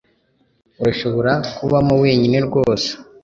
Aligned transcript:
Urashobora 0.81 1.31
kubamo 1.55 1.93
wenyine 2.03 2.37
rwose 2.47 2.89